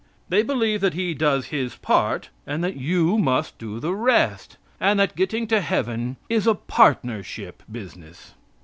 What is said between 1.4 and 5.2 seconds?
His part, and that you must do the rest, and that